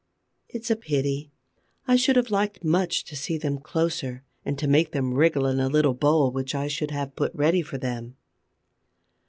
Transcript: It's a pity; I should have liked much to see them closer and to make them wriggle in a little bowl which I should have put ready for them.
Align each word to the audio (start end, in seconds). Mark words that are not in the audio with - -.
It's 0.49 0.71
a 0.71 0.75
pity; 0.75 1.31
I 1.87 1.95
should 1.95 2.15
have 2.15 2.31
liked 2.31 2.63
much 2.63 3.03
to 3.03 3.15
see 3.15 3.37
them 3.37 3.59
closer 3.59 4.23
and 4.43 4.57
to 4.57 4.67
make 4.67 4.93
them 4.93 5.13
wriggle 5.13 5.45
in 5.45 5.59
a 5.59 5.67
little 5.69 5.93
bowl 5.93 6.31
which 6.31 6.55
I 6.55 6.67
should 6.67 6.89
have 6.89 7.15
put 7.15 7.31
ready 7.35 7.61
for 7.61 7.77
them. 7.77 8.15